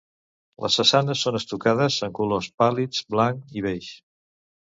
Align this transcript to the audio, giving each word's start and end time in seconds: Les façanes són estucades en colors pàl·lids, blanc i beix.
Les 0.63 0.77
façanes 0.79 1.25
són 1.25 1.35
estucades 1.39 1.97
en 2.09 2.15
colors 2.21 2.49
pàl·lids, 2.63 3.03
blanc 3.17 3.57
i 3.61 3.65
beix. 3.67 3.93